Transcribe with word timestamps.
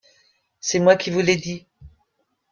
C'est 0.59 0.79
moi 0.79 0.95
qui 0.95 1.11
vous 1.11 1.19
l'ai 1.21 1.35
dit. 1.35 1.67